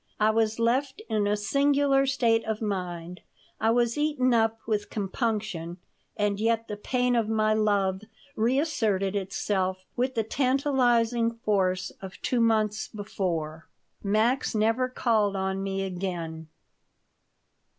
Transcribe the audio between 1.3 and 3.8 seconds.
singular state of mind. I